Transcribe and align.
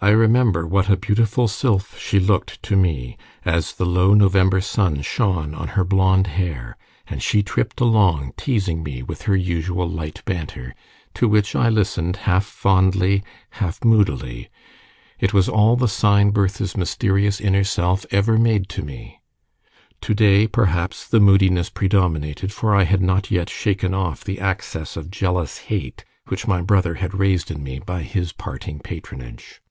I 0.00 0.10
remember 0.10 0.66
what 0.66 0.90
a 0.90 0.98
beautiful 0.98 1.48
sylph 1.48 1.98
she 1.98 2.20
looked 2.20 2.62
to 2.64 2.76
me 2.76 3.16
as 3.42 3.72
the 3.72 3.86
low 3.86 4.12
November 4.12 4.60
sun 4.60 5.00
shone 5.00 5.54
on 5.54 5.68
her 5.68 5.82
blond 5.82 6.26
hair, 6.26 6.76
and 7.06 7.22
she 7.22 7.42
tripped 7.42 7.80
along 7.80 8.34
teasing 8.36 8.82
me 8.82 9.02
with 9.02 9.22
her 9.22 9.34
usual 9.34 9.88
light 9.88 10.22
banter, 10.26 10.74
to 11.14 11.26
which 11.26 11.56
I 11.56 11.70
listened 11.70 12.16
half 12.16 12.44
fondly, 12.44 13.24
half 13.52 13.82
moodily; 13.82 14.50
it 15.18 15.32
was 15.32 15.48
all 15.48 15.74
the 15.74 15.88
sign 15.88 16.32
Bertha's 16.32 16.76
mysterious 16.76 17.40
inner 17.40 17.64
self 17.64 18.04
ever 18.10 18.36
made 18.36 18.68
to 18.76 18.82
me. 18.82 19.22
To 20.02 20.12
day 20.12 20.46
perhaps, 20.46 21.08
the 21.08 21.18
moodiness 21.18 21.70
predominated, 21.70 22.52
for 22.52 22.74
I 22.76 22.84
had 22.84 23.00
not 23.00 23.30
yet 23.30 23.48
shaken 23.48 23.94
off 23.94 24.22
the 24.22 24.38
access 24.38 24.98
of 24.98 25.10
jealous 25.10 25.56
hate 25.72 26.04
which 26.26 26.46
my 26.46 26.60
brother 26.60 26.96
had 26.96 27.14
raised 27.18 27.50
in 27.50 27.62
me 27.64 27.78
by 27.78 28.02
his 28.02 28.32
parting 28.34 28.80
patronage. 28.80 29.62